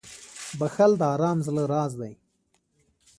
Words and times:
•بښل 0.59 0.91
د 0.97 1.01
ارام 1.13 1.37
زړه 1.47 1.63
راز 1.73 1.91
دی. 2.01 2.13